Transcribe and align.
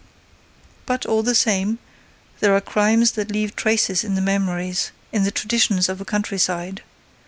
But, 0.87 1.05
all 1.05 1.21
the 1.21 1.35
same, 1.35 1.77
there 2.39 2.55
are 2.55 2.61
crimes 2.61 3.11
that 3.11 3.29
leave 3.29 3.55
traces 3.55 4.03
in 4.03 4.15
the 4.15 4.19
memories, 4.21 4.91
in 5.11 5.25
the 5.25 5.31
traditions 5.31 5.89
of 5.89 6.01
a 6.01 6.05
countryside. 6.05 6.81